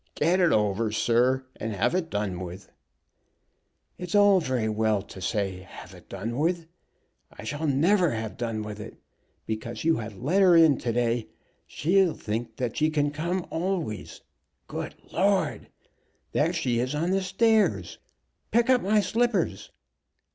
"Get 0.15 0.39
it 0.39 0.51
over, 0.51 0.91
sir, 0.91 1.45
and 1.57 1.73
have 1.73 2.09
done 2.09 2.39
with 2.39 2.69
it." 2.69 2.73
"It's 3.99 4.15
all 4.15 4.39
very 4.39 4.67
well 4.67 5.03
to 5.03 5.21
say 5.21 5.59
have 5.59 6.09
done 6.09 6.39
with 6.39 6.61
it. 6.61 6.69
I 7.31 7.43
shall 7.43 7.67
never 7.67 8.09
have 8.09 8.35
done 8.35 8.63
with 8.63 8.79
it. 8.79 8.97
Because 9.45 9.83
you 9.83 9.97
have 9.97 10.17
let 10.17 10.41
her 10.41 10.55
in 10.57 10.79
to 10.79 10.91
day 10.91 11.27
she'll 11.67 12.15
think 12.15 12.55
that 12.55 12.77
she 12.77 12.89
can 12.89 13.11
come 13.11 13.45
always. 13.51 14.21
Good 14.67 14.95
Lord! 15.13 15.69
There 16.31 16.51
she 16.51 16.79
is 16.79 16.95
on 16.95 17.11
the 17.11 17.21
stairs! 17.21 17.99
Pick 18.49 18.71
up 18.71 18.81
my 18.81 19.01
slippers." 19.01 19.69